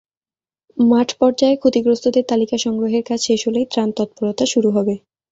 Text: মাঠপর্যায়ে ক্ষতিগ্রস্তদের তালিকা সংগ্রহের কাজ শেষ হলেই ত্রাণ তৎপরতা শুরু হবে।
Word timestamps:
মাঠপর্যায়ে 0.77 1.55
ক্ষতিগ্রস্তদের 1.57 2.23
তালিকা 2.27 2.57
সংগ্রহের 2.57 3.03
কাজ 3.05 3.19
শেষ 3.23 3.39
হলেই 3.47 3.69
ত্রাণ 3.71 3.89
তৎপরতা 3.97 4.45
শুরু 4.53 4.69
হবে। 4.71 4.93